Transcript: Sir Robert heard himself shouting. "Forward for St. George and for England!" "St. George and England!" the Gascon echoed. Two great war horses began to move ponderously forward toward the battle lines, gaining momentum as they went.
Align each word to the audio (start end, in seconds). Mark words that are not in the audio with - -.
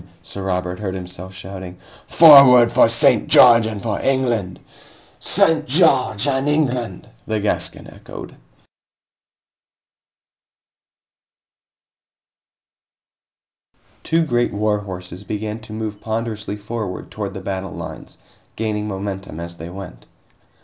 Sir 0.23 0.41
Robert 0.41 0.79
heard 0.79 0.95
himself 0.95 1.31
shouting. 1.31 1.77
"Forward 2.07 2.71
for 2.71 2.89
St. 2.89 3.27
George 3.27 3.67
and 3.67 3.83
for 3.83 3.99
England!" 3.99 4.59
"St. 5.19 5.67
George 5.67 6.25
and 6.27 6.49
England!" 6.49 7.07
the 7.27 7.39
Gascon 7.39 7.85
echoed. 7.85 8.33
Two 14.01 14.23
great 14.25 14.51
war 14.51 14.79
horses 14.79 15.23
began 15.23 15.59
to 15.59 15.71
move 15.71 16.01
ponderously 16.01 16.57
forward 16.57 17.11
toward 17.11 17.35
the 17.35 17.39
battle 17.41 17.69
lines, 17.71 18.17
gaining 18.55 18.87
momentum 18.87 19.39
as 19.39 19.57
they 19.57 19.69
went. 19.69 20.07